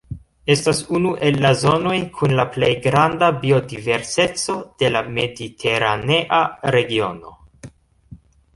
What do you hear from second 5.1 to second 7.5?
mediteranea regiono.